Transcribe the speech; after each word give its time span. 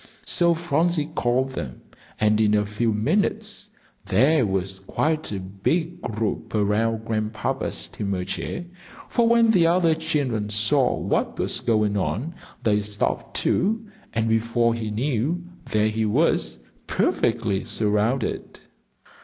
So 0.25 0.55
Phronsie 0.55 1.11
called 1.13 1.51
them, 1.51 1.83
and 2.19 2.41
in 2.41 2.55
a 2.55 2.65
few 2.65 2.91
minutes 2.91 3.69
there 4.07 4.47
was 4.47 4.79
quite 4.79 5.31
a 5.31 5.39
big 5.39 6.01
group 6.01 6.55
around 6.55 7.05
Grandpapa's 7.05 7.75
steamer 7.75 8.23
chair; 8.25 8.65
for 9.09 9.27
when 9.27 9.51
the 9.51 9.67
other 9.67 9.93
children 9.93 10.49
saw 10.49 10.97
what 10.97 11.37
was 11.37 11.59
going 11.59 11.97
on, 11.97 12.33
they 12.63 12.79
stopped, 12.79 13.37
too, 13.37 13.85
and 14.11 14.27
before 14.27 14.73
he 14.73 14.89
knew, 14.89 15.43
there 15.69 15.89
he 15.89 16.05
was 16.05 16.57
perfectly 16.87 17.63
surrounded. 17.63 18.59